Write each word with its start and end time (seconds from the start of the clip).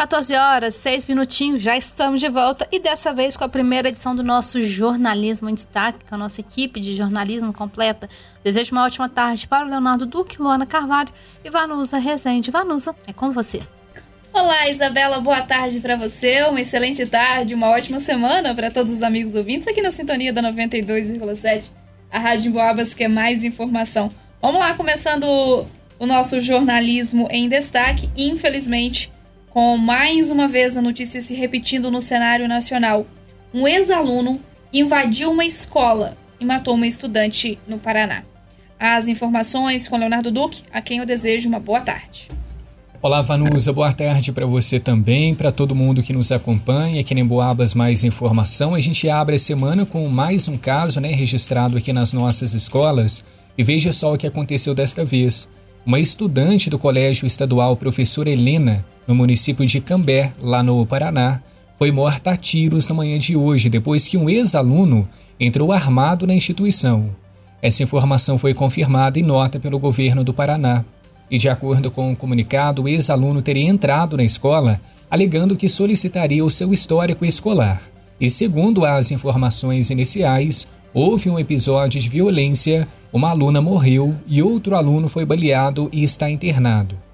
14 0.00 0.34
horas, 0.34 0.74
6 0.76 1.04
minutinhos, 1.04 1.60
já 1.60 1.76
estamos 1.76 2.22
de 2.22 2.28
volta 2.30 2.66
e 2.72 2.80
dessa 2.80 3.12
vez 3.12 3.36
com 3.36 3.44
a 3.44 3.48
primeira 3.50 3.90
edição 3.90 4.16
do 4.16 4.22
nosso 4.22 4.58
Jornalismo 4.62 5.50
em 5.50 5.54
Destaque, 5.54 6.06
com 6.08 6.14
a 6.14 6.18
nossa 6.18 6.40
equipe 6.40 6.80
de 6.80 6.96
jornalismo 6.96 7.52
completa. 7.52 8.08
Desejo 8.42 8.72
uma 8.72 8.86
ótima 8.86 9.10
tarde 9.10 9.46
para 9.46 9.66
o 9.66 9.68
Leonardo 9.68 10.06
Duque, 10.06 10.40
Luana 10.40 10.64
Carvalho 10.64 11.10
e 11.44 11.50
Vanusa 11.50 11.98
Rezende. 11.98 12.50
Vanusa, 12.50 12.96
é 13.06 13.12
com 13.12 13.30
você. 13.30 13.60
Olá, 14.32 14.70
Isabela, 14.70 15.20
boa 15.20 15.42
tarde 15.42 15.80
para 15.80 15.96
você, 15.96 16.44
uma 16.44 16.62
excelente 16.62 17.04
tarde, 17.04 17.54
uma 17.54 17.68
ótima 17.68 18.00
semana 18.00 18.54
para 18.54 18.70
todos 18.70 18.94
os 18.94 19.02
amigos 19.02 19.34
ouvintes 19.34 19.68
aqui 19.68 19.82
na 19.82 19.90
sintonia 19.90 20.32
da 20.32 20.42
92,7, 20.42 21.72
a 22.10 22.18
Rádio 22.18 22.52
Boabas, 22.52 22.94
que 22.94 23.04
é 23.04 23.08
mais 23.08 23.44
informação. 23.44 24.10
Vamos 24.40 24.60
lá, 24.60 24.72
começando 24.72 25.66
o 25.98 26.06
nosso 26.06 26.40
jornalismo 26.40 27.28
em 27.30 27.50
destaque, 27.50 28.08
infelizmente 28.16 29.12
com 29.50 29.76
mais 29.76 30.30
uma 30.30 30.46
vez 30.46 30.76
a 30.76 30.82
notícia 30.82 31.20
se 31.20 31.34
repetindo 31.34 31.90
no 31.90 32.00
cenário 32.00 32.46
nacional. 32.46 33.04
Um 33.52 33.66
ex-aluno 33.66 34.40
invadiu 34.72 35.32
uma 35.32 35.44
escola 35.44 36.16
e 36.38 36.44
matou 36.44 36.74
uma 36.74 36.86
estudante 36.86 37.58
no 37.66 37.76
Paraná. 37.76 38.22
As 38.78 39.08
informações 39.08 39.88
com 39.88 39.96
Leonardo 39.96 40.30
Duque, 40.30 40.62
a 40.72 40.80
quem 40.80 40.98
eu 40.98 41.06
desejo 41.06 41.48
uma 41.48 41.58
boa 41.58 41.80
tarde. 41.80 42.28
Olá, 43.02 43.22
Vanusa, 43.22 43.72
boa 43.72 43.92
tarde 43.92 44.30
para 44.30 44.46
você 44.46 44.78
também, 44.78 45.34
para 45.34 45.50
todo 45.50 45.74
mundo 45.74 46.02
que 46.02 46.12
nos 46.12 46.30
acompanha 46.30 47.00
aqui 47.00 47.12
em 47.12 47.24
Boabas 47.24 47.74
Mais 47.74 48.04
Informação. 48.04 48.74
A 48.74 48.80
gente 48.80 49.08
abre 49.08 49.34
a 49.34 49.38
semana 49.38 49.84
com 49.84 50.06
mais 50.08 50.46
um 50.46 50.56
caso 50.56 51.00
né, 51.00 51.10
registrado 51.12 51.76
aqui 51.76 51.92
nas 51.92 52.12
nossas 52.12 52.54
escolas 52.54 53.24
e 53.58 53.64
veja 53.64 53.92
só 53.92 54.14
o 54.14 54.18
que 54.18 54.26
aconteceu 54.26 54.74
desta 54.74 55.04
vez. 55.04 55.48
Uma 55.84 55.98
estudante 55.98 56.70
do 56.70 56.78
Colégio 56.78 57.26
Estadual 57.26 57.74
Professora 57.74 58.30
Helena, 58.30 58.84
no 59.10 59.16
município 59.16 59.66
de 59.66 59.80
Cambé, 59.80 60.32
lá 60.40 60.62
no 60.62 60.86
Paraná, 60.86 61.42
foi 61.76 61.90
morta 61.90 62.30
a 62.30 62.36
tiros 62.36 62.86
na 62.86 62.94
manhã 62.94 63.18
de 63.18 63.36
hoje, 63.36 63.68
depois 63.68 64.06
que 64.06 64.16
um 64.16 64.30
ex-aluno 64.30 65.04
entrou 65.40 65.72
armado 65.72 66.28
na 66.28 66.32
instituição. 66.32 67.10
Essa 67.60 67.82
informação 67.82 68.38
foi 68.38 68.54
confirmada 68.54 69.18
em 69.18 69.24
nota 69.24 69.58
pelo 69.58 69.80
governo 69.80 70.22
do 70.22 70.32
Paraná. 70.32 70.84
E, 71.28 71.38
de 71.38 71.48
acordo 71.48 71.90
com 71.90 72.12
o 72.12 72.14
comunicado, 72.14 72.82
o 72.82 72.88
ex-aluno 72.88 73.42
teria 73.42 73.68
entrado 73.68 74.16
na 74.16 74.22
escola 74.22 74.80
alegando 75.10 75.56
que 75.56 75.68
solicitaria 75.68 76.44
o 76.44 76.50
seu 76.50 76.72
histórico 76.72 77.24
escolar. 77.24 77.82
E, 78.20 78.30
segundo 78.30 78.84
as 78.84 79.10
informações 79.10 79.90
iniciais, 79.90 80.68
houve 80.94 81.28
um 81.28 81.36
episódio 81.36 82.00
de 82.00 82.08
violência 82.08 82.86
uma 83.12 83.30
aluna 83.30 83.60
morreu 83.60 84.14
e 84.24 84.40
outro 84.40 84.76
aluno 84.76 85.08
foi 85.08 85.24
baleado 85.24 85.88
e 85.92 86.04
está 86.04 86.30
internado. 86.30 87.09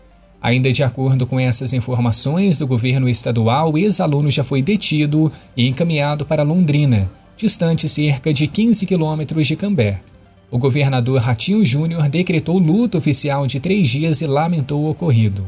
Ainda 0.46 0.72
de 0.72 0.84
acordo 0.84 1.26
com 1.26 1.40
essas 1.40 1.72
informações 1.72 2.56
do 2.56 2.68
governo 2.68 3.08
estadual, 3.08 3.72
o 3.72 3.78
ex-aluno 3.78 4.30
já 4.30 4.44
foi 4.44 4.62
detido 4.62 5.32
e 5.56 5.66
encaminhado 5.66 6.24
para 6.24 6.44
Londrina, 6.44 7.10
distante 7.36 7.88
cerca 7.88 8.32
de 8.32 8.46
15 8.46 8.86
quilômetros 8.86 9.44
de 9.44 9.56
Cambé. 9.56 9.98
O 10.48 10.56
governador 10.56 11.20
Ratinho 11.20 11.66
Júnior 11.66 12.08
decretou 12.08 12.60
luto 12.60 12.96
oficial 12.96 13.44
de 13.48 13.58
três 13.58 13.88
dias 13.88 14.20
e 14.20 14.26
lamentou 14.28 14.84
o 14.84 14.90
ocorrido. 14.90 15.44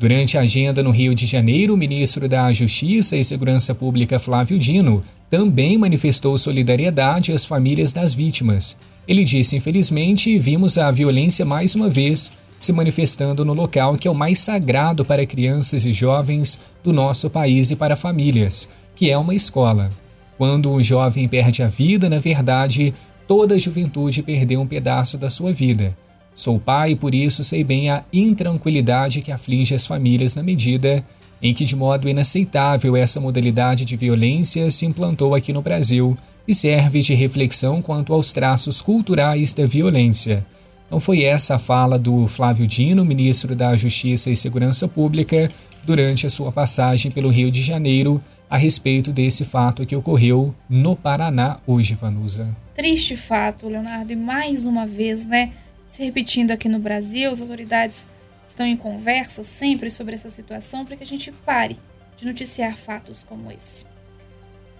Durante 0.00 0.36
a 0.36 0.40
agenda 0.40 0.82
no 0.82 0.90
Rio 0.90 1.14
de 1.14 1.26
Janeiro, 1.26 1.74
o 1.74 1.76
ministro 1.76 2.28
da 2.28 2.52
Justiça 2.52 3.16
e 3.16 3.22
Segurança 3.22 3.72
Pública 3.72 4.18
Flávio 4.18 4.58
Dino 4.58 5.00
também 5.30 5.78
manifestou 5.78 6.36
solidariedade 6.36 7.30
às 7.30 7.44
famílias 7.44 7.92
das 7.92 8.12
vítimas 8.12 8.76
ele 9.06 9.24
disse: 9.24 9.56
Infelizmente, 9.56 10.38
vimos 10.38 10.78
a 10.78 10.90
violência 10.90 11.44
mais 11.44 11.74
uma 11.74 11.88
vez 11.88 12.32
se 12.64 12.72
manifestando 12.72 13.44
no 13.44 13.52
local 13.52 13.96
que 13.96 14.08
é 14.08 14.10
o 14.10 14.14
mais 14.14 14.38
sagrado 14.38 15.04
para 15.04 15.26
crianças 15.26 15.84
e 15.84 15.92
jovens 15.92 16.60
do 16.82 16.92
nosso 16.92 17.28
país 17.28 17.70
e 17.70 17.76
para 17.76 17.96
famílias, 17.96 18.70
que 18.96 19.10
é 19.10 19.18
uma 19.18 19.34
escola. 19.34 19.90
Quando 20.36 20.70
um 20.70 20.82
jovem 20.82 21.28
perde 21.28 21.62
a 21.62 21.68
vida, 21.68 22.08
na 22.08 22.18
verdade, 22.18 22.94
toda 23.28 23.54
a 23.54 23.58
juventude 23.58 24.22
perdeu 24.22 24.60
um 24.60 24.66
pedaço 24.66 25.16
da 25.16 25.30
sua 25.30 25.52
vida. 25.52 25.96
Sou 26.34 26.58
pai 26.58 26.92
e 26.92 26.96
por 26.96 27.14
isso 27.14 27.44
sei 27.44 27.62
bem 27.62 27.90
a 27.90 28.02
intranquilidade 28.12 29.22
que 29.22 29.30
aflige 29.30 29.74
as 29.74 29.86
famílias 29.86 30.34
na 30.34 30.42
medida 30.42 31.04
em 31.40 31.52
que, 31.52 31.64
de 31.64 31.76
modo 31.76 32.08
inaceitável, 32.08 32.96
essa 32.96 33.20
modalidade 33.20 33.84
de 33.84 33.96
violência 33.96 34.70
se 34.70 34.86
implantou 34.86 35.34
aqui 35.34 35.52
no 35.52 35.60
Brasil 35.60 36.16
e 36.48 36.54
serve 36.54 37.02
de 37.02 37.14
reflexão 37.14 37.82
quanto 37.82 38.14
aos 38.14 38.32
traços 38.32 38.80
culturais 38.80 39.52
da 39.52 39.66
violência. 39.66 40.44
Não 40.90 41.00
foi 41.00 41.22
essa 41.22 41.56
a 41.56 41.58
fala 41.58 41.98
do 41.98 42.26
Flávio 42.26 42.66
Dino, 42.66 43.04
ministro 43.04 43.54
da 43.56 43.76
Justiça 43.76 44.30
e 44.30 44.36
Segurança 44.36 44.86
Pública, 44.86 45.50
durante 45.82 46.26
a 46.26 46.30
sua 46.30 46.52
passagem 46.52 47.10
pelo 47.10 47.30
Rio 47.30 47.50
de 47.50 47.62
Janeiro, 47.62 48.22
a 48.48 48.56
respeito 48.56 49.10
desse 49.12 49.44
fato 49.44 49.86
que 49.86 49.96
ocorreu 49.96 50.54
no 50.68 50.94
Paraná 50.94 51.58
hoje, 51.66 51.94
Vanusa. 51.94 52.54
Triste 52.74 53.16
fato, 53.16 53.68
Leonardo, 53.68 54.12
e 54.12 54.16
mais 54.16 54.66
uma 54.66 54.86
vez, 54.86 55.26
né, 55.26 55.52
se 55.86 56.04
repetindo 56.04 56.50
aqui 56.50 56.68
no 56.68 56.78
Brasil, 56.78 57.30
as 57.30 57.40
autoridades 57.40 58.08
estão 58.46 58.66
em 58.66 58.76
conversa 58.76 59.42
sempre 59.42 59.90
sobre 59.90 60.14
essa 60.14 60.30
situação 60.30 60.84
para 60.84 60.96
que 60.96 61.02
a 61.02 61.06
gente 61.06 61.32
pare 61.32 61.78
de 62.16 62.26
noticiar 62.26 62.76
fatos 62.76 63.24
como 63.28 63.50
esse. 63.50 63.84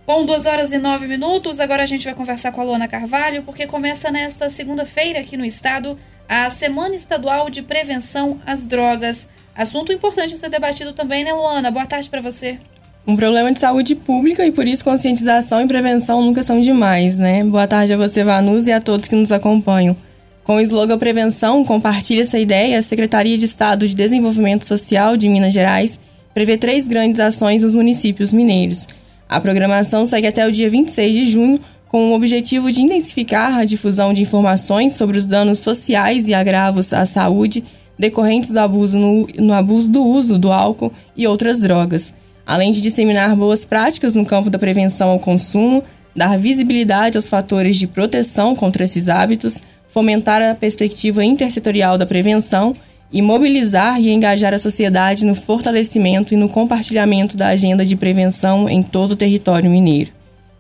Bom, 0.07 0.27
duas 0.27 0.45
horas 0.45 0.71
e 0.75 0.77
nove 0.77 1.07
minutos. 1.07 1.59
Agora 1.59 1.83
a 1.83 1.87
gente 1.87 2.05
vai 2.05 2.13
conversar 2.13 2.53
com 2.53 2.61
a 2.61 2.65
Luana 2.65 2.87
Carvalho, 2.87 3.43
porque 3.43 3.67
começa 3.67 4.11
nesta 4.11 4.51
segunda-feira 4.51 5.21
aqui 5.21 5.35
no 5.35 5.47
estado 5.47 5.99
a 6.29 6.51
Semana 6.51 6.95
Estadual 6.95 7.49
de 7.49 7.63
Prevenção 7.63 8.39
às 8.45 8.67
Drogas. 8.67 9.27
Assunto 9.57 9.95
importante 9.95 10.35
a 10.35 10.37
ser 10.37 10.51
debatido 10.51 10.93
também, 10.93 11.25
né, 11.25 11.33
Luana? 11.33 11.71
Boa 11.71 11.87
tarde 11.87 12.11
para 12.11 12.21
você. 12.21 12.59
Um 13.07 13.17
problema 13.17 13.51
de 13.51 13.59
saúde 13.59 13.95
pública 13.95 14.45
e 14.45 14.53
por 14.53 14.67
isso 14.67 14.85
conscientização 14.85 15.63
e 15.63 15.69
prevenção 15.69 16.21
nunca 16.21 16.43
são 16.43 16.61
demais, 16.61 17.17
né? 17.17 17.43
Boa 17.43 17.67
tarde 17.67 17.95
a 17.95 17.97
você, 17.97 18.23
Vanus, 18.23 18.67
e 18.67 18.73
a 18.73 18.83
todos 18.83 19.09
que 19.09 19.17
nos 19.17 19.33
acompanham. 19.33 19.97
Com 20.43 20.57
o 20.57 20.61
slogan 20.61 20.99
Prevenção, 20.99 21.65
compartilha 21.65 22.21
essa 22.21 22.39
ideia, 22.39 22.79
a 22.79 22.83
Secretaria 22.83 23.39
de 23.39 23.47
Estado 23.47 23.89
de 23.89 23.95
Desenvolvimento 23.95 24.67
Social 24.67 25.17
de 25.17 25.31
Minas 25.31 25.55
Gerais 25.55 25.99
prevê 26.35 26.59
três 26.59 26.87
grandes 26.87 27.21
ações 27.21 27.63
nos 27.63 27.75
municípios 27.75 28.35
mineiros– 28.35 28.87
a 29.34 29.41
programação 29.41 30.06
segue 30.06 30.28
até 30.28 30.47
o 30.47 30.53
dia 30.53 30.71
26 30.71 31.12
de 31.12 31.27
junho 31.27 31.61
com 31.89 32.11
o 32.11 32.15
objetivo 32.15 32.71
de 32.71 32.83
intensificar 32.83 33.59
a 33.59 33.65
difusão 33.65 34.12
de 34.12 34.22
informações 34.22 34.93
sobre 34.93 35.19
os 35.19 35.27
danos 35.27 35.59
sociais 35.59 36.28
e 36.28 36.34
agravos 36.34 36.93
à 36.93 37.05
saúde 37.05 37.65
decorrentes 37.99 38.53
do 38.53 38.61
abuso, 38.61 38.97
no, 38.97 39.27
no 39.37 39.53
abuso 39.53 39.91
do 39.91 40.05
uso 40.05 40.39
do 40.39 40.53
álcool 40.53 40.93
e 41.17 41.27
outras 41.27 41.61
drogas, 41.61 42.15
além 42.47 42.71
de 42.71 42.81
disseminar 42.81 43.34
boas 43.34 43.65
práticas 43.65 44.15
no 44.15 44.25
campo 44.25 44.50
da 44.50 44.59
prevenção 44.59 45.11
ao 45.11 45.19
consumo, 45.19 45.83
dar 46.15 46.39
visibilidade 46.39 47.17
aos 47.17 47.28
fatores 47.28 47.77
de 47.77 47.89
proteção 47.89 48.55
contra 48.55 48.84
esses 48.84 49.09
hábitos, 49.09 49.61
fomentar 49.89 50.43
a 50.43 50.55
perspectiva 50.55 51.25
intersetorial 51.25 51.99
da 51.99 52.06
prevenção 52.06 52.77
e 53.15 53.23
mobilizar 53.23 54.01
e 54.01 54.11
engajar 54.11 54.53
a 54.53 54.59
sociedade 54.59 55.25
no 55.25 55.37
fortalecimento 55.37 56.35
e 56.35 56.37
no 56.37 56.49
compartilhamento 56.49 57.37
da 57.37 57.47
agenda 57.47 57.87
de 57.87 57.95
prevenção 57.95 58.69
em 58.69 58.83
todo 58.83 59.13
o 59.13 59.17
território 59.17 59.71
mineiro. 59.71 60.11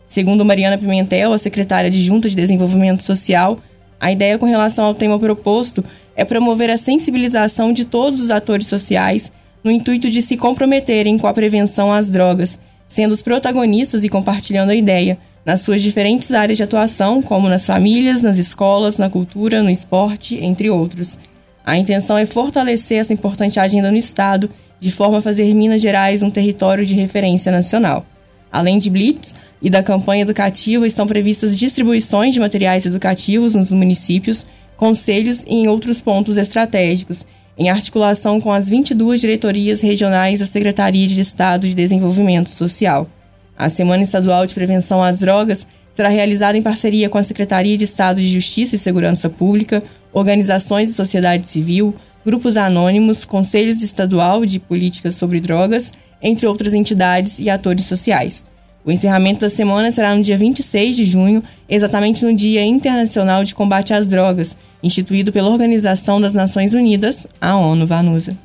Segundo 0.06 0.44
Mariana 0.44 0.78
Pimentel, 0.78 1.32
a 1.32 1.38
secretária 1.38 1.90
de 1.90 2.00
Junta 2.00 2.28
de 2.28 2.36
Desenvolvimento 2.36 3.02
Social, 3.02 3.58
a 3.98 4.12
ideia 4.12 4.38
com 4.38 4.46
relação 4.46 4.84
ao 4.84 4.94
tema 4.94 5.18
proposto 5.18 5.84
é 6.14 6.24
promover 6.24 6.70
a 6.70 6.76
sensibilização 6.76 7.72
de 7.72 7.84
todos 7.84 8.20
os 8.20 8.30
atores 8.30 8.68
sociais 8.68 9.32
no 9.64 9.70
intuito 9.72 10.08
de 10.08 10.22
se 10.22 10.36
comprometerem 10.36 11.18
com 11.18 11.26
a 11.26 11.34
prevenção 11.34 11.92
às 11.92 12.08
drogas, 12.08 12.56
sendo 12.86 13.10
os 13.10 13.22
protagonistas 13.22 14.04
e 14.04 14.08
compartilhando 14.08 14.70
a 14.70 14.76
ideia 14.76 15.18
nas 15.44 15.62
suas 15.62 15.82
diferentes 15.82 16.32
áreas 16.32 16.56
de 16.56 16.62
atuação, 16.62 17.20
como 17.20 17.48
nas 17.48 17.66
famílias, 17.66 18.22
nas 18.22 18.38
escolas, 18.38 18.96
na 18.96 19.10
cultura, 19.10 19.60
no 19.60 19.70
esporte, 19.70 20.36
entre 20.36 20.70
outros. 20.70 21.18
A 21.64 21.78
intenção 21.78 22.18
é 22.18 22.26
fortalecer 22.26 22.98
essa 22.98 23.12
importante 23.12 23.58
agenda 23.58 23.90
no 23.90 23.96
Estado, 23.96 24.50
de 24.78 24.90
forma 24.90 25.18
a 25.18 25.22
fazer 25.22 25.52
Minas 25.54 25.80
Gerais 25.80 26.22
um 26.22 26.30
território 26.30 26.84
de 26.84 26.94
referência 26.94 27.50
nacional. 27.50 28.04
Além 28.52 28.78
de 28.78 28.90
Blitz 28.90 29.34
e 29.62 29.70
da 29.70 29.82
campanha 29.82 30.22
educativa, 30.22 30.86
estão 30.86 31.06
previstas 31.06 31.56
distribuições 31.56 32.34
de 32.34 32.40
materiais 32.40 32.84
educativos 32.84 33.54
nos 33.54 33.72
municípios, 33.72 34.46
conselhos 34.76 35.42
e 35.44 35.54
em 35.54 35.68
outros 35.68 36.02
pontos 36.02 36.36
estratégicos, 36.36 37.26
em 37.56 37.70
articulação 37.70 38.40
com 38.40 38.52
as 38.52 38.68
22 38.68 39.20
diretorias 39.20 39.80
regionais 39.80 40.40
da 40.40 40.46
Secretaria 40.46 41.06
de 41.06 41.20
Estado 41.20 41.66
de 41.66 41.74
Desenvolvimento 41.74 42.50
Social. 42.50 43.08
A 43.56 43.68
Semana 43.68 44.02
Estadual 44.02 44.44
de 44.44 44.54
Prevenção 44.54 45.02
às 45.02 45.20
Drogas 45.20 45.66
será 45.92 46.08
realizada 46.08 46.58
em 46.58 46.62
parceria 46.62 47.08
com 47.08 47.16
a 47.16 47.22
Secretaria 47.22 47.78
de 47.78 47.84
Estado 47.84 48.20
de 48.20 48.28
Justiça 48.28 48.74
e 48.74 48.78
Segurança 48.78 49.30
Pública, 49.30 49.82
organizações 50.14 50.88
de 50.88 50.94
sociedade 50.94 51.46
civil, 51.46 51.94
grupos 52.24 52.56
anônimos, 52.56 53.24
conselhos 53.24 53.82
estadual 53.82 54.46
de 54.46 54.58
políticas 54.58 55.16
sobre 55.16 55.40
drogas, 55.40 55.92
entre 56.22 56.46
outras 56.46 56.72
entidades 56.72 57.38
e 57.38 57.50
atores 57.50 57.84
sociais. 57.84 58.42
O 58.84 58.92
encerramento 58.92 59.40
da 59.40 59.50
semana 59.50 59.90
será 59.90 60.14
no 60.14 60.22
dia 60.22 60.36
26 60.36 60.96
de 60.96 61.04
junho, 61.04 61.42
exatamente 61.68 62.24
no 62.24 62.34
Dia 62.34 62.64
Internacional 62.64 63.42
de 63.42 63.54
Combate 63.54 63.92
às 63.94 64.06
Drogas, 64.08 64.56
instituído 64.82 65.32
pela 65.32 65.48
Organização 65.48 66.20
das 66.20 66.34
Nações 66.34 66.74
Unidas, 66.74 67.26
a 67.40 67.56
ONU 67.56 67.86
Vanusa. 67.86 68.36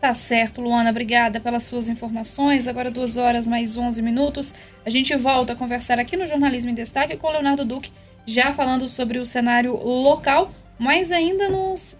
Tá 0.00 0.12
certo, 0.12 0.60
Luana, 0.60 0.90
obrigada 0.90 1.40
pelas 1.40 1.62
suas 1.62 1.88
informações. 1.88 2.68
Agora, 2.68 2.90
duas 2.90 3.16
horas 3.16 3.48
mais 3.48 3.76
11 3.76 4.02
minutos. 4.02 4.54
A 4.84 4.90
gente 4.90 5.14
volta 5.16 5.54
a 5.54 5.56
conversar 5.56 5.98
aqui 5.98 6.16
no 6.16 6.26
Jornalismo 6.26 6.70
em 6.70 6.74
Destaque 6.74 7.16
com 7.16 7.26
o 7.26 7.30
Leonardo 7.30 7.64
Duque, 7.64 7.90
já 8.26 8.52
falando 8.52 8.86
sobre 8.88 9.18
o 9.18 9.24
cenário 9.24 9.74
local, 9.74 10.52
mas 10.78 11.12
ainda 11.12 11.48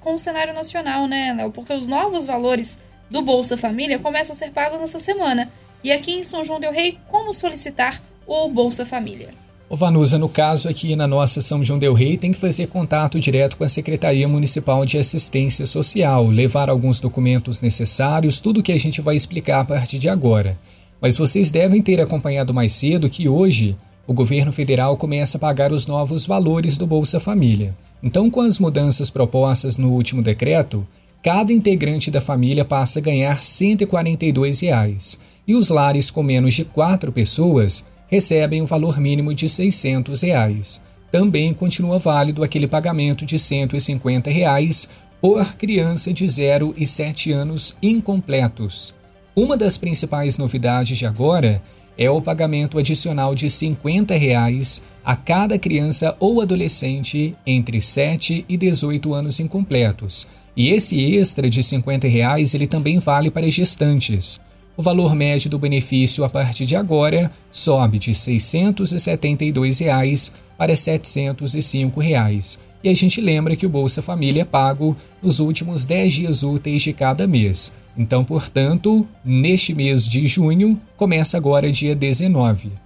com 0.01 0.15
o 0.15 0.19
cenário 0.19 0.55
nacional, 0.55 1.07
né, 1.07 1.35
Léo? 1.37 1.51
Porque 1.51 1.73
os 1.73 1.87
novos 1.87 2.27
valores 2.27 2.79
do 3.11 3.23
Bolsa 3.23 3.57
Família 3.57 3.99
começam 3.99 4.35
a 4.35 4.39
ser 4.39 4.51
pagos 4.51 4.81
nessa 4.81 4.99
semana. 4.99 5.51
E 5.83 5.93
aqui 5.93 6.13
em 6.13 6.23
São 6.23 6.43
João 6.43 6.59
Del 6.59 6.73
Rei, 6.73 6.99
como 7.09 7.33
solicitar 7.33 8.03
o 8.27 8.49
Bolsa 8.49 8.87
Família? 8.87 9.29
O 9.69 9.77
Vanusa, 9.77 10.19
no 10.19 10.29
caso 10.29 10.69
aqui 10.69 10.95
na 10.95 11.07
nossa 11.07 11.41
São 11.41 11.65
João 11.65 11.79
del 11.79 11.95
Rei, 11.95 12.17
tem 12.17 12.33
que 12.33 12.39
fazer 12.39 12.67
contato 12.67 13.19
direto 13.19 13.57
com 13.57 13.65
a 13.65 13.69
Secretaria 13.69 14.29
Municipal 14.29 14.85
de 14.85 14.99
Assistência 14.99 15.67
Social, 15.67 16.27
levar 16.29 16.69
alguns 16.69 17.01
documentos 17.01 17.61
necessários, 17.61 18.41
tudo 18.41 18.63
que 18.63 18.73
a 18.73 18.79
gente 18.79 19.01
vai 19.01 19.17
explicar 19.17 19.61
a 19.61 19.65
partir 19.65 19.99
de 19.99 20.09
agora. 20.09 20.59
Mas 21.01 21.17
vocês 21.17 21.51
devem 21.51 21.83
ter 21.83 22.01
acompanhado 22.01 22.55
mais 22.55 22.73
cedo 22.73 23.11
que 23.11 23.29
hoje 23.29 23.77
o 24.07 24.13
governo 24.13 24.53
federal 24.53 24.97
começa 24.97 25.39
a 25.39 25.41
pagar 25.41 25.73
os 25.73 25.87
novos 25.87 26.27
valores 26.27 26.77
do 26.77 26.87
Bolsa 26.87 27.19
Família. 27.19 27.75
Então, 28.05 28.29
com 28.29 28.43
as 28.43 28.59
mudanças 28.59 29.09
propostas 29.09 29.79
no 29.79 29.91
último 29.91 30.21
decreto, 30.21 30.87
cada 31.23 31.51
integrante 31.51 32.11
da 32.11 32.21
família 32.21 32.63
passa 32.63 32.99
a 32.99 33.03
ganhar 33.03 33.43
142 33.43 34.61
reais, 34.61 35.19
e 35.49 35.55
os 35.55 35.71
lares 35.71 36.11
com 36.11 36.23
menos 36.23 36.53
de 36.53 36.67
quatro 36.67 37.11
pessoas 37.11 37.87
recebem 38.07 38.61
o 38.61 38.65
um 38.65 38.67
valor 38.67 39.01
mínimo 39.01 39.33
de 39.33 39.49
600 39.49 40.21
reais. 40.21 40.85
Também 41.11 41.55
continua 41.55 41.99
válido 41.99 42.45
aquele 42.45 42.67
pagamento 42.67 43.25
de 43.25 43.39
150 43.39 44.31
reais 44.31 44.91
por 45.19 45.55
criança 45.55 46.13
de 46.13 46.29
0 46.29 46.75
e 46.77 46.85
7 46.85 47.33
anos 47.33 47.75
incompletos. 47.83 48.93
Uma 49.35 49.57
das 49.57 49.79
principais 49.79 50.37
novidades 50.37 50.99
de 50.99 51.07
agora 51.07 51.63
é 51.97 52.11
o 52.11 52.21
pagamento 52.21 52.79
adicional 52.79 53.35
de 53.35 53.49
50 53.49 54.15
reais 54.15 54.83
a 55.05 55.15
cada 55.15 55.59
criança 55.59 56.17
ou 56.19 56.41
adolescente 56.41 57.35
entre 57.47 57.81
7 57.81 58.45
e 58.49 58.57
18 58.57 59.13
anos 59.13 59.39
incompletos. 59.41 60.27
E 60.57 60.71
esse 60.71 61.01
extra 61.17 61.51
de 61.51 61.63
50 61.63 62.09
reais 62.09 62.55
ele 62.55 62.67
também 62.67 62.99
vale 62.99 63.31
para 63.31 63.51
gestantes 63.51 64.41
o 64.77 64.83
valor 64.83 65.15
médio 65.15 65.49
do 65.49 65.59
benefício 65.59 66.25
a 66.25 66.29
partir 66.29 66.67
de 66.67 66.77
agora 66.77 67.31
sobe 67.51 67.99
de 67.99 68.15
672 68.15 69.79
reais 69.79 70.35
para 70.59 70.75
705 70.75 72.01
reais. 72.01 72.59
E 72.83 72.89
a 72.89 72.95
gente 72.95 73.21
lembra 73.21 73.57
que 73.57 73.65
o 73.65 73.69
Bolsa 73.69 74.03
Família 74.03 74.43
é 74.43 74.45
pago 74.45 74.97
nos 75.23 75.39
últimos 75.39 75.85
10 75.85 76.13
dias 76.13 76.43
úteis 76.43 76.83
de 76.83 76.93
cada 76.93 77.27
mês. 77.27 77.73
Então, 77.97 78.25
portanto, 78.25 79.07
neste 79.25 79.73
mês 79.73 80.07
de 80.07 80.27
junho, 80.27 80.79
começa 80.97 81.37
agora 81.37 81.71
dia 81.71 81.95
19. 81.95 82.84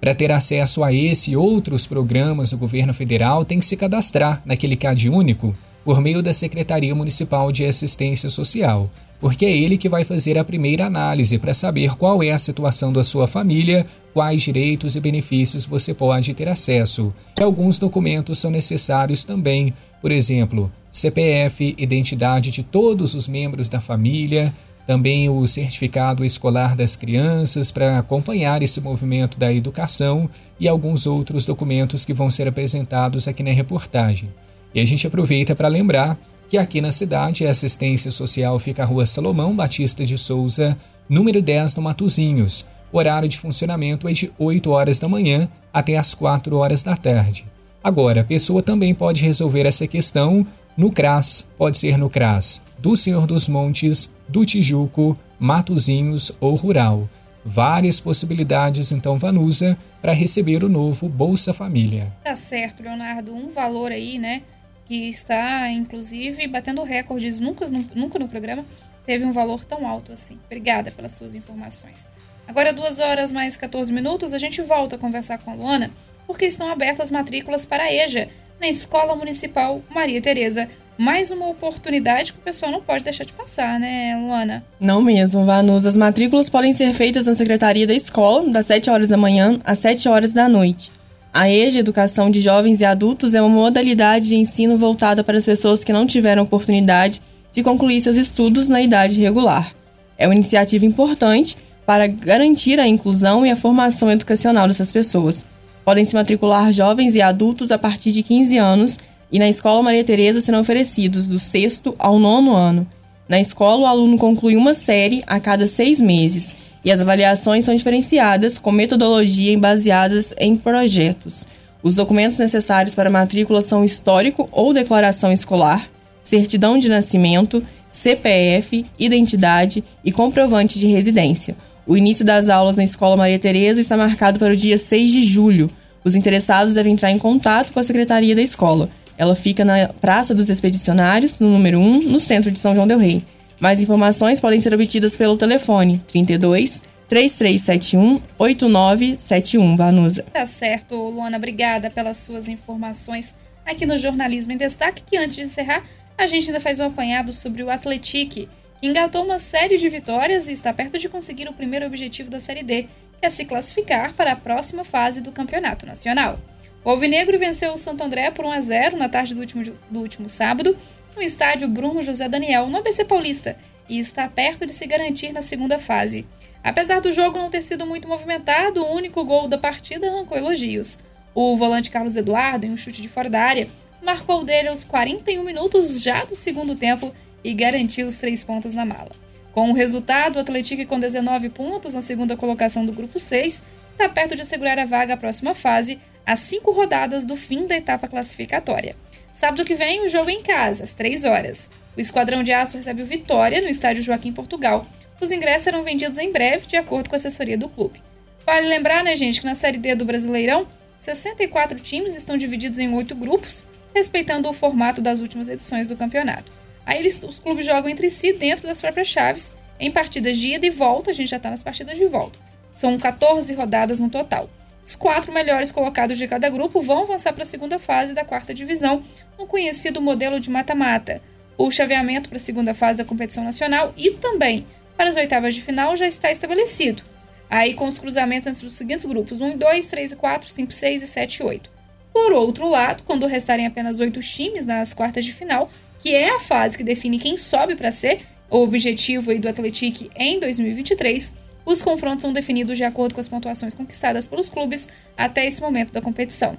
Para 0.00 0.14
ter 0.14 0.30
acesso 0.30 0.84
a 0.84 0.92
esse 0.92 1.32
e 1.32 1.36
outros 1.36 1.86
programas 1.86 2.50
do 2.50 2.58
governo 2.58 2.94
federal, 2.94 3.44
tem 3.44 3.58
que 3.58 3.66
se 3.66 3.76
cadastrar 3.76 4.40
naquele 4.44 4.76
CAD 4.76 5.08
único 5.10 5.54
por 5.84 6.00
meio 6.00 6.22
da 6.22 6.32
Secretaria 6.32 6.94
Municipal 6.94 7.50
de 7.50 7.64
Assistência 7.64 8.28
Social 8.30 8.90
porque 9.20 9.44
é 9.44 9.56
ele 9.56 9.76
que 9.76 9.88
vai 9.88 10.04
fazer 10.04 10.38
a 10.38 10.44
primeira 10.44 10.86
análise 10.86 11.38
para 11.38 11.54
saber 11.54 11.96
qual 11.96 12.22
é 12.22 12.30
a 12.30 12.38
situação 12.38 12.92
da 12.92 13.02
sua 13.02 13.26
família, 13.26 13.86
quais 14.14 14.42
direitos 14.42 14.96
e 14.96 15.00
benefícios 15.00 15.64
você 15.64 15.92
pode 15.92 16.34
ter 16.34 16.48
acesso. 16.48 17.12
E 17.38 17.42
alguns 17.42 17.78
documentos 17.78 18.38
são 18.38 18.50
necessários 18.50 19.24
também, 19.24 19.72
por 20.00 20.12
exemplo, 20.12 20.70
CPF, 20.90 21.74
identidade 21.76 22.50
de 22.50 22.62
todos 22.62 23.14
os 23.14 23.26
membros 23.26 23.68
da 23.68 23.80
família, 23.80 24.54
também 24.88 25.28
o 25.28 25.46
certificado 25.46 26.24
escolar 26.24 26.74
das 26.74 26.96
crianças 26.96 27.70
para 27.70 27.98
acompanhar 27.98 28.62
esse 28.62 28.80
movimento 28.80 29.38
da 29.38 29.52
educação 29.52 30.30
e 30.58 30.66
alguns 30.66 31.06
outros 31.06 31.44
documentos 31.44 32.06
que 32.06 32.14
vão 32.14 32.30
ser 32.30 32.48
apresentados 32.48 33.28
aqui 33.28 33.42
na 33.42 33.50
reportagem. 33.50 34.30
E 34.74 34.80
a 34.80 34.86
gente 34.86 35.06
aproveita 35.06 35.54
para 35.54 35.68
lembrar 35.68 36.18
que 36.48 36.56
aqui 36.56 36.80
na 36.80 36.90
cidade 36.90 37.46
a 37.46 37.50
assistência 37.50 38.10
social 38.10 38.58
fica 38.58 38.82
a 38.82 38.86
Rua 38.86 39.04
Salomão 39.04 39.54
Batista 39.54 40.06
de 40.06 40.16
Souza, 40.16 40.74
número 41.06 41.42
10 41.42 41.74
no 41.74 41.82
Matozinhos. 41.82 42.66
O 42.90 42.96
horário 42.96 43.28
de 43.28 43.38
funcionamento 43.38 44.08
é 44.08 44.12
de 44.14 44.32
8 44.38 44.70
horas 44.70 44.98
da 44.98 45.06
manhã 45.06 45.50
até 45.70 45.98
as 45.98 46.14
4 46.14 46.56
horas 46.56 46.82
da 46.82 46.96
tarde. 46.96 47.44
Agora, 47.84 48.22
a 48.22 48.24
pessoa 48.24 48.62
também 48.62 48.94
pode 48.94 49.22
resolver 49.22 49.66
essa 49.66 49.86
questão 49.86 50.46
no 50.74 50.90
CRAS, 50.90 51.46
pode 51.58 51.76
ser 51.76 51.98
no 51.98 52.08
CRAS 52.08 52.66
do 52.78 52.96
Senhor 52.96 53.26
dos 53.26 53.48
Montes, 53.48 54.14
do 54.28 54.44
Tijuco, 54.44 55.18
Matozinhos 55.38 56.32
ou 56.40 56.54
Rural. 56.54 57.08
Várias 57.44 57.98
possibilidades, 57.98 58.92
então, 58.92 59.16
Vanusa, 59.16 59.78
para 60.02 60.12
receber 60.12 60.62
o 60.62 60.68
novo 60.68 61.08
Bolsa 61.08 61.54
Família. 61.54 62.12
Tá 62.24 62.36
certo, 62.36 62.82
Leonardo. 62.82 63.34
Um 63.34 63.48
valor 63.48 63.90
aí, 63.90 64.18
né? 64.18 64.42
que 64.88 65.06
está, 65.10 65.70
inclusive, 65.70 66.48
batendo 66.48 66.82
recordes. 66.82 67.38
Nunca, 67.38 67.66
nunca 67.94 68.18
no 68.18 68.26
programa 68.26 68.64
teve 69.04 69.24
um 69.24 69.32
valor 69.32 69.62
tão 69.62 69.86
alto 69.86 70.10
assim. 70.10 70.38
Obrigada 70.46 70.90
pelas 70.90 71.12
suas 71.12 71.34
informações. 71.34 72.08
Agora, 72.46 72.72
duas 72.72 72.98
horas 72.98 73.30
mais 73.30 73.58
14 73.58 73.92
minutos, 73.92 74.32
a 74.32 74.38
gente 74.38 74.62
volta 74.62 74.96
a 74.96 74.98
conversar 74.98 75.38
com 75.38 75.50
a 75.50 75.54
Luana, 75.54 75.90
porque 76.26 76.46
estão 76.46 76.70
abertas 76.70 77.10
matrículas 77.10 77.66
para 77.66 77.84
a 77.84 77.92
EJA, 77.92 78.28
na 78.58 78.68
Escola 78.68 79.14
Municipal 79.14 79.82
Maria 79.90 80.22
Tereza. 80.22 80.68
Mais 80.98 81.30
uma 81.30 81.48
oportunidade 81.48 82.32
que 82.32 82.40
o 82.40 82.42
pessoal 82.42 82.72
não 82.72 82.80
pode 82.80 83.04
deixar 83.04 83.22
de 83.22 83.32
passar, 83.32 83.78
né, 83.78 84.18
Luana? 84.20 84.64
Não 84.80 85.00
mesmo, 85.00 85.46
Vanus. 85.46 85.86
As 85.86 85.96
matrículas 85.96 86.50
podem 86.50 86.72
ser 86.72 86.92
feitas 86.92 87.26
na 87.26 87.36
Secretaria 87.36 87.86
da 87.86 87.94
Escola, 87.94 88.50
das 88.50 88.66
7 88.66 88.90
horas 88.90 89.08
da 89.08 89.16
manhã 89.16 89.60
às 89.64 89.78
7 89.78 90.08
horas 90.08 90.32
da 90.32 90.48
noite. 90.48 90.90
A 91.32 91.48
EJA, 91.48 91.78
Educação 91.78 92.28
de 92.28 92.40
Jovens 92.40 92.80
e 92.80 92.84
Adultos, 92.84 93.32
é 93.32 93.40
uma 93.40 93.48
modalidade 93.48 94.26
de 94.26 94.34
ensino 94.34 94.76
voltada 94.76 95.22
para 95.22 95.38
as 95.38 95.44
pessoas 95.44 95.84
que 95.84 95.92
não 95.92 96.04
tiveram 96.04 96.42
oportunidade 96.42 97.22
de 97.52 97.62
concluir 97.62 98.00
seus 98.00 98.16
estudos 98.16 98.68
na 98.68 98.82
idade 98.82 99.20
regular. 99.20 99.72
É 100.18 100.26
uma 100.26 100.34
iniciativa 100.34 100.84
importante 100.84 101.56
para 101.86 102.08
garantir 102.08 102.80
a 102.80 102.88
inclusão 102.88 103.46
e 103.46 103.50
a 103.52 103.56
formação 103.56 104.10
educacional 104.10 104.66
dessas 104.66 104.90
pessoas. 104.90 105.44
Podem 105.84 106.04
se 106.04 106.14
matricular 106.14 106.72
jovens 106.72 107.14
e 107.14 107.22
adultos 107.22 107.70
a 107.70 107.78
partir 107.78 108.10
de 108.10 108.24
15 108.24 108.58
anos 108.58 108.98
e 109.30 109.38
na 109.38 109.48
Escola 109.48 109.82
Maria 109.82 110.04
Tereza 110.04 110.40
serão 110.40 110.60
oferecidos 110.60 111.28
do 111.28 111.38
sexto 111.38 111.94
ao 111.98 112.18
nono 112.18 112.54
ano. 112.54 112.86
Na 113.28 113.38
escola, 113.38 113.82
o 113.82 113.86
aluno 113.86 114.16
conclui 114.16 114.56
uma 114.56 114.72
série 114.72 115.22
a 115.26 115.38
cada 115.38 115.66
seis 115.66 116.00
meses 116.00 116.54
e 116.84 116.90
as 116.90 117.00
avaliações 117.00 117.64
são 117.64 117.74
diferenciadas 117.74 118.58
com 118.58 118.72
metodologia 118.72 119.58
baseadas 119.58 120.32
em 120.38 120.56
projetos. 120.56 121.46
Os 121.82 121.94
documentos 121.94 122.38
necessários 122.38 122.94
para 122.94 123.10
matrícula 123.10 123.60
são 123.60 123.84
histórico 123.84 124.48
ou 124.50 124.72
declaração 124.72 125.32
escolar, 125.32 125.88
certidão 126.22 126.78
de 126.78 126.88
nascimento, 126.88 127.62
CPF, 127.90 128.84
identidade 128.98 129.84
e 130.04 130.10
comprovante 130.10 130.78
de 130.78 130.86
residência. 130.86 131.56
O 131.86 131.96
início 131.96 132.24
das 132.24 132.48
aulas 132.48 132.76
na 132.76 132.84
Escola 132.84 133.16
Maria 133.16 133.38
Tereza 133.38 133.80
está 133.80 133.96
marcado 133.96 134.38
para 134.38 134.52
o 134.52 134.56
dia 134.56 134.76
6 134.76 135.10
de 135.10 135.22
julho. 135.22 135.70
Os 136.04 136.14
interessados 136.14 136.74
devem 136.74 136.92
entrar 136.92 137.10
em 137.10 137.18
contato 137.18 137.72
com 137.72 137.80
a 137.80 137.82
secretaria 137.82 138.34
da 138.34 138.42
escola. 138.42 138.90
Ela 139.18 139.34
fica 139.34 139.64
na 139.64 139.88
Praça 139.88 140.32
dos 140.32 140.48
Expedicionários, 140.48 141.40
no 141.40 141.50
número 141.50 141.78
1, 141.78 142.02
no 142.04 142.20
centro 142.20 142.50
de 142.50 142.58
São 142.58 142.74
João 142.74 142.86
del 142.86 142.98
Rei. 142.98 143.24
Mais 143.58 143.82
informações 143.82 144.40
podem 144.40 144.60
ser 144.60 144.72
obtidas 144.72 145.16
pelo 145.16 145.36
telefone 145.36 146.00
32 146.06 146.84
3371 147.08 148.22
8971, 148.38 149.76
Vanusa. 149.76 150.22
Tá 150.32 150.46
certo, 150.46 150.94
Luana, 150.94 151.36
obrigada 151.36 151.90
pelas 151.90 152.18
suas 152.18 152.46
informações 152.46 153.34
aqui 153.66 153.84
no 153.84 153.98
Jornalismo 153.98 154.52
em 154.52 154.56
Destaque, 154.56 155.02
que 155.02 155.16
antes 155.16 155.36
de 155.36 155.42
encerrar, 155.42 155.84
a 156.16 156.26
gente 156.26 156.46
ainda 156.46 156.60
faz 156.60 156.78
um 156.80 156.84
apanhado 156.84 157.32
sobre 157.32 157.62
o 157.62 157.70
Atletique, 157.70 158.48
que 158.80 158.86
engatou 158.86 159.24
uma 159.24 159.38
série 159.38 159.76
de 159.76 159.88
vitórias 159.88 160.48
e 160.48 160.52
está 160.52 160.72
perto 160.72 160.98
de 160.98 161.08
conseguir 161.08 161.48
o 161.48 161.52
primeiro 161.52 161.86
objetivo 161.86 162.30
da 162.30 162.38
Série 162.38 162.62
D, 162.62 162.84
que 163.20 163.26
é 163.26 163.30
se 163.30 163.44
classificar 163.44 164.14
para 164.14 164.32
a 164.32 164.36
próxima 164.36 164.84
fase 164.84 165.20
do 165.20 165.32
Campeonato 165.32 165.84
Nacional. 165.84 166.38
O 166.84 166.90
Alvinegro 166.90 167.38
venceu 167.38 167.72
o 167.72 167.76
Santo 167.76 168.02
André 168.02 168.30
por 168.30 168.44
1 168.44 168.52
a 168.52 168.60
0 168.60 168.96
na 168.96 169.08
tarde 169.08 169.34
do 169.34 169.40
último, 169.40 169.64
do 169.90 170.00
último 170.00 170.28
sábado 170.28 170.76
no 171.16 171.22
estádio 171.22 171.68
Bruno 171.68 172.02
José 172.02 172.28
Daniel, 172.28 172.68
no 172.68 172.78
ABC 172.78 173.04
Paulista, 173.04 173.56
e 173.88 173.98
está 173.98 174.28
perto 174.28 174.64
de 174.64 174.72
se 174.72 174.86
garantir 174.86 175.32
na 175.32 175.42
segunda 175.42 175.78
fase. 175.78 176.24
Apesar 176.62 177.00
do 177.00 177.12
jogo 177.12 177.38
não 177.38 177.50
ter 177.50 177.62
sido 177.62 177.84
muito 177.84 178.06
movimentado, 178.06 178.82
o 178.82 178.94
único 178.94 179.24
gol 179.24 179.48
da 179.48 179.58
partida 179.58 180.08
arrancou 180.08 180.38
elogios. 180.38 180.98
O 181.34 181.56
volante 181.56 181.90
Carlos 181.90 182.16
Eduardo, 182.16 182.66
em 182.66 182.70
um 182.70 182.76
chute 182.76 183.02
de 183.02 183.08
fora 183.08 183.28
da 183.28 183.40
área, 183.40 183.68
marcou 184.02 184.44
dele 184.44 184.68
aos 184.68 184.84
41 184.84 185.42
minutos 185.42 186.00
já 186.00 186.24
do 186.24 186.34
segundo 186.34 186.76
tempo 186.76 187.12
e 187.42 187.52
garantiu 187.52 188.06
os 188.06 188.16
três 188.16 188.44
pontos 188.44 188.72
na 188.72 188.84
mala. 188.84 189.12
Com 189.52 189.70
o 189.70 189.74
resultado, 189.74 190.36
o 190.36 190.40
Atlético 190.40 190.86
com 190.86 191.00
19 191.00 191.48
pontos 191.48 191.94
na 191.94 192.02
segunda 192.02 192.36
colocação 192.36 192.86
do 192.86 192.92
grupo 192.92 193.18
6 193.18 193.62
está 193.90 194.08
perto 194.08 194.36
de 194.36 194.44
segurar 194.44 194.78
a 194.78 194.84
vaga 194.84 195.14
à 195.14 195.16
próxima 195.16 195.54
fase, 195.54 195.98
a 196.28 196.36
cinco 196.36 196.72
rodadas 196.72 197.24
do 197.24 197.34
fim 197.34 197.66
da 197.66 197.74
etapa 197.74 198.06
classificatória. 198.06 198.94
Sábado 199.34 199.64
que 199.64 199.74
vem, 199.74 200.04
o 200.04 200.10
jogo 200.10 200.28
é 200.28 200.34
em 200.34 200.42
casa, 200.42 200.84
às 200.84 200.92
3 200.92 201.24
horas. 201.24 201.70
O 201.96 202.00
Esquadrão 202.02 202.42
de 202.42 202.52
Aço 202.52 202.76
recebe 202.76 203.00
o 203.00 203.06
Vitória 203.06 203.62
no 203.62 203.68
estádio 203.68 204.02
Joaquim 204.02 204.30
Portugal. 204.30 204.86
Os 205.18 205.32
ingressos 205.32 205.62
serão 205.62 205.82
vendidos 205.82 206.18
em 206.18 206.30
breve, 206.30 206.66
de 206.66 206.76
acordo 206.76 207.08
com 207.08 207.16
a 207.16 207.18
assessoria 207.18 207.56
do 207.56 207.70
clube. 207.70 208.02
Vale 208.44 208.68
lembrar, 208.68 209.02
né, 209.02 209.16
gente, 209.16 209.40
que 209.40 209.46
na 209.46 209.54
Série 209.54 209.78
D 209.78 209.94
do 209.94 210.04
Brasileirão, 210.04 210.68
64 210.98 211.80
times 211.80 212.14
estão 212.14 212.36
divididos 212.36 212.78
em 212.78 212.92
oito 212.92 213.14
grupos, 213.14 213.64
respeitando 213.94 214.50
o 214.50 214.52
formato 214.52 215.00
das 215.00 215.22
últimas 215.22 215.48
edições 215.48 215.88
do 215.88 215.96
campeonato. 215.96 216.52
Aí 216.84 216.98
eles, 216.98 217.22
os 217.22 217.38
clubes 217.38 217.64
jogam 217.64 217.88
entre 217.88 218.10
si 218.10 218.34
dentro 218.34 218.66
das 218.66 218.82
próprias 218.82 219.08
chaves, 219.08 219.54
em 219.80 219.90
partidas 219.90 220.36
de 220.36 220.52
ida 220.52 220.66
e 220.66 220.70
volta, 220.70 221.10
a 221.10 221.14
gente 221.14 221.30
já 221.30 221.38
está 221.38 221.48
nas 221.48 221.62
partidas 221.62 221.96
de 221.96 222.04
volta. 222.04 222.38
São 222.70 222.98
14 222.98 223.54
rodadas 223.54 223.98
no 223.98 224.10
total. 224.10 224.50
Os 224.88 224.96
quatro 224.96 225.30
melhores 225.30 225.70
colocados 225.70 226.16
de 226.16 226.26
cada 226.26 226.48
grupo 226.48 226.80
vão 226.80 227.02
avançar 227.02 227.34
para 227.34 227.42
a 227.42 227.46
segunda 227.46 227.78
fase 227.78 228.14
da 228.14 228.24
quarta 228.24 228.54
divisão, 228.54 229.02
no 229.38 229.46
conhecido 229.46 230.00
modelo 230.00 230.40
de 230.40 230.48
mata-mata. 230.48 231.20
O 231.58 231.70
chaveamento 231.70 232.30
para 232.30 232.36
a 232.36 232.40
segunda 232.40 232.72
fase 232.72 232.96
da 232.96 233.04
competição 233.04 233.44
nacional 233.44 233.92
e 233.98 234.12
também 234.12 234.66
para 234.96 235.10
as 235.10 235.16
oitavas 235.16 235.54
de 235.54 235.60
final 235.60 235.94
já 235.94 236.06
está 236.06 236.30
estabelecido. 236.30 237.02
Aí 237.50 237.74
com 237.74 237.84
os 237.84 237.98
cruzamentos 237.98 238.48
entre 238.48 238.66
os 238.66 238.72
seguintes 238.72 239.04
grupos: 239.04 239.42
1 239.42 239.50
e 239.50 239.56
2, 239.56 239.88
3 239.88 240.12
e 240.12 240.16
4, 240.16 240.48
5 240.48 240.72
e 240.72 240.74
6 240.74 241.02
e 241.02 241.06
7 241.06 241.36
e 241.36 241.42
8. 241.42 241.70
Por 242.10 242.32
outro 242.32 242.66
lado, 242.66 243.02
quando 243.02 243.26
restarem 243.26 243.66
apenas 243.66 244.00
oito 244.00 244.20
times 244.20 244.64
nas 244.64 244.94
quartas 244.94 245.22
de 245.22 245.34
final, 245.34 245.70
que 245.98 246.14
é 246.14 246.30
a 246.30 246.40
fase 246.40 246.78
que 246.78 246.82
define 246.82 247.18
quem 247.18 247.36
sobe 247.36 247.74
para 247.74 247.92
ser 247.92 248.22
o 248.48 248.62
objetivo 248.62 249.38
do 249.38 249.50
Atlético 249.50 250.10
em 250.16 250.40
2023, 250.40 251.30
os 251.68 251.82
confrontos 251.82 252.22
são 252.22 252.32
definidos 252.32 252.78
de 252.78 252.84
acordo 252.84 253.14
com 253.14 253.20
as 253.20 253.28
pontuações 253.28 253.74
conquistadas 253.74 254.26
pelos 254.26 254.48
clubes 254.48 254.88
até 255.14 255.46
esse 255.46 255.60
momento 255.60 255.92
da 255.92 256.00
competição. 256.00 256.58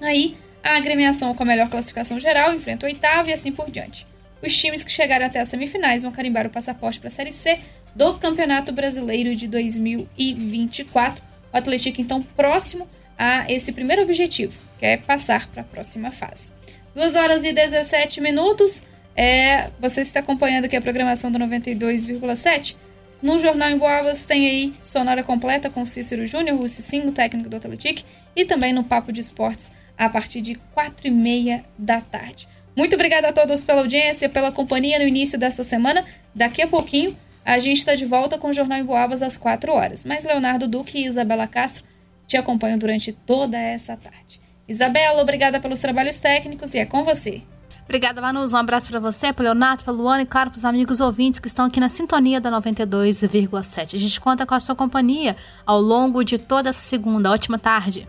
Aí, 0.00 0.36
a 0.64 0.76
agremiação 0.76 1.32
com 1.32 1.44
a 1.44 1.46
melhor 1.46 1.70
classificação 1.70 2.18
geral 2.18 2.52
enfrenta 2.52 2.84
o 2.84 2.88
oitavo 2.88 3.28
e 3.28 3.32
assim 3.32 3.52
por 3.52 3.70
diante. 3.70 4.04
Os 4.42 4.56
times 4.56 4.82
que 4.82 4.90
chegaram 4.90 5.26
até 5.26 5.38
as 5.38 5.48
semifinais 5.48 6.02
vão 6.02 6.10
carimbar 6.10 6.44
o 6.44 6.50
passaporte 6.50 6.98
para 6.98 7.06
a 7.06 7.10
Série 7.10 7.32
C 7.32 7.60
do 7.94 8.14
Campeonato 8.14 8.72
Brasileiro 8.72 9.36
de 9.36 9.46
2024. 9.46 11.24
O 11.52 11.56
Atlético, 11.56 12.00
então, 12.00 12.20
próximo 12.20 12.88
a 13.16 13.44
esse 13.48 13.72
primeiro 13.72 14.02
objetivo, 14.02 14.60
que 14.76 14.86
é 14.86 14.96
passar 14.96 15.46
para 15.46 15.62
a 15.62 15.64
próxima 15.64 16.10
fase. 16.10 16.52
2 16.96 17.14
horas 17.14 17.44
e 17.44 17.52
17 17.52 18.20
minutos. 18.20 18.82
É, 19.14 19.70
você 19.78 20.00
está 20.00 20.18
acompanhando 20.18 20.64
aqui 20.64 20.74
a 20.74 20.80
programação 20.80 21.30
do 21.30 21.38
92,7. 21.38 22.76
No 23.22 23.38
Jornal 23.38 23.70
em 23.70 23.78
Boabas 23.78 24.24
tem 24.24 24.48
aí 24.48 24.74
sonora 24.80 25.22
completa 25.22 25.70
com 25.70 25.84
Cícero 25.84 26.26
Júnior, 26.26 26.60
o 26.60 26.66
Cicinho, 26.66 27.12
técnico 27.12 27.48
do 27.48 27.54
Atlético, 27.54 28.02
e 28.34 28.44
também 28.44 28.72
no 28.72 28.82
Papo 28.82 29.12
de 29.12 29.20
Esportes 29.20 29.70
a 29.96 30.08
partir 30.08 30.40
de 30.40 30.56
4 30.74 31.06
e 31.06 31.10
meia 31.10 31.64
da 31.78 32.00
tarde. 32.00 32.48
Muito 32.76 32.94
obrigada 32.94 33.28
a 33.28 33.32
todos 33.32 33.62
pela 33.62 33.82
audiência, 33.82 34.28
pela 34.28 34.50
companhia 34.50 34.98
no 34.98 35.06
início 35.06 35.38
desta 35.38 35.62
semana. 35.62 36.04
Daqui 36.34 36.62
a 36.62 36.66
pouquinho 36.66 37.16
a 37.44 37.60
gente 37.60 37.78
está 37.78 37.94
de 37.94 38.04
volta 38.04 38.38
com 38.38 38.48
o 38.48 38.52
Jornal 38.52 38.80
em 38.80 38.84
Boabas 38.84 39.22
às 39.22 39.36
4 39.36 39.72
horas. 39.72 40.04
Mas 40.04 40.24
Leonardo 40.24 40.66
Duque 40.66 40.98
e 40.98 41.06
Isabela 41.06 41.46
Castro 41.46 41.84
te 42.26 42.36
acompanham 42.36 42.78
durante 42.78 43.12
toda 43.12 43.56
essa 43.56 43.96
tarde. 43.96 44.40
Isabela, 44.66 45.22
obrigada 45.22 45.60
pelos 45.60 45.78
trabalhos 45.78 46.18
técnicos 46.18 46.74
e 46.74 46.78
é 46.78 46.86
com 46.86 47.04
você. 47.04 47.42
Obrigada, 47.84 48.20
Manus. 48.20 48.52
Um 48.52 48.56
abraço 48.56 48.88
para 48.88 49.00
você, 49.00 49.32
para 49.32 49.44
Leonardo, 49.44 49.84
para 49.84 49.92
Luana 49.92 50.22
e, 50.22 50.26
claro, 50.26 50.50
para 50.50 50.56
os 50.56 50.64
amigos 50.64 51.00
ouvintes 51.00 51.40
que 51.40 51.48
estão 51.48 51.66
aqui 51.66 51.80
na 51.80 51.88
sintonia 51.88 52.40
da 52.40 52.50
92,7. 52.50 53.94
A 53.94 53.98
gente 53.98 54.20
conta 54.20 54.46
com 54.46 54.54
a 54.54 54.60
sua 54.60 54.74
companhia 54.74 55.36
ao 55.66 55.80
longo 55.80 56.24
de 56.24 56.38
toda 56.38 56.70
essa 56.70 56.80
segunda. 56.80 57.30
Ótima 57.30 57.58
tarde. 57.58 58.08